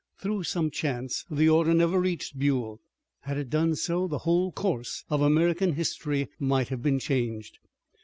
[0.17, 2.81] Through some chance the order never reached Buell.
[3.19, 7.59] Had it done so the whole course of American history might have been changed.